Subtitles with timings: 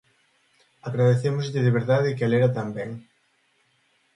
[0.87, 2.91] Agradecémoslle de verdade que a lera tan ben.